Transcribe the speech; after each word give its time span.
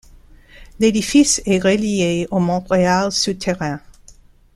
L'édifice 0.79 1.43
est 1.45 1.59
relié 1.59 2.27
au 2.31 2.39
Montréal 2.39 3.11
souterrain. 3.11 3.79